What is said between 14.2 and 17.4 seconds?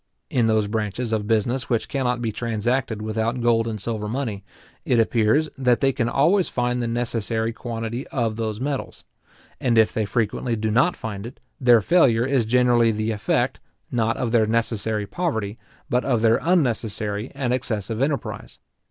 their necessary poverty, but of their unnecessary